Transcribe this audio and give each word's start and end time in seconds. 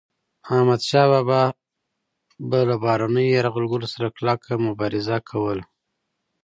احمدشاه 0.53 1.07
بابا 1.11 1.43
به 2.49 2.59
له 2.69 2.75
بهرنيو 2.83 3.33
یرغلګرو 3.37 3.87
سره 3.93 4.07
کلکه 4.17 4.51
مبارزه 4.65 5.17
کوله. 5.29 5.63